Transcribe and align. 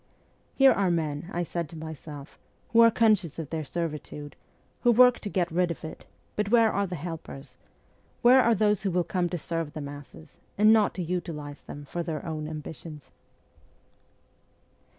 'Here 0.55 0.71
are 0.71 0.89
men,' 0.89 1.29
I 1.31 1.43
said 1.43 1.69
to 1.69 1.75
myself,' 1.75 2.39
who 2.71 2.79
are 2.79 2.89
conscious 2.89 3.37
of 3.37 3.51
their 3.51 3.63
servitude, 3.63 4.35
who 4.81 4.91
work 4.91 5.19
to 5.19 5.29
get 5.29 5.51
rid 5.51 5.69
of 5.69 5.83
it; 5.85 6.07
but 6.35 6.49
where 6.49 6.71
are 6.73 6.87
the 6.87 6.95
helpers? 6.95 7.55
Where 8.23 8.41
are 8.41 8.55
those 8.55 8.81
who 8.81 8.89
will 8.89 9.03
come 9.03 9.29
to 9.29 9.37
serve 9.37 9.73
the 9.73 9.79
masses 9.81 10.39
not 10.57 10.95
to 10.95 11.03
utilize 11.03 11.61
them 11.61 11.85
for 11.85 12.01
their 12.01 12.25
own 12.25 12.47
ambitions 12.47 13.11